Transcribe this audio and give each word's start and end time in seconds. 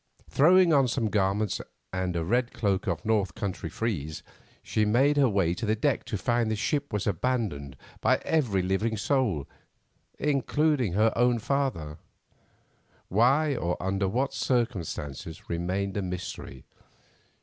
Throwing 0.27 0.73
on 0.73 0.87
some 0.87 1.11
garments, 1.11 1.61
and 1.93 2.15
a 2.15 2.25
red 2.25 2.53
cloak 2.53 2.87
of 2.87 3.05
North 3.05 3.35
country 3.35 3.69
frieze, 3.69 4.23
she 4.63 4.83
made 4.83 5.15
her 5.15 5.29
way 5.29 5.53
to 5.53 5.63
the 5.63 5.75
deck 5.75 6.05
to 6.05 6.17
find 6.17 6.49
that 6.49 6.53
the 6.53 6.55
ship 6.55 6.91
was 6.91 7.05
abandoned 7.05 7.77
by 7.99 8.15
every 8.25 8.63
living 8.63 8.97
soul, 8.97 9.47
including 10.17 10.93
her 10.93 11.13
own 11.15 11.37
father; 11.37 11.99
why, 13.09 13.55
or 13.55 13.77
under 13.79 14.07
what 14.07 14.33
circumstances, 14.33 15.47
remained 15.51 15.95
a 15.95 16.01
mystery. 16.01 16.65